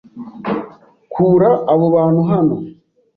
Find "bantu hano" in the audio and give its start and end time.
1.95-2.55